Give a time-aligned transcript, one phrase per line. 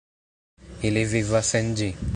[0.89, 1.95] Ili vivas en ĝi.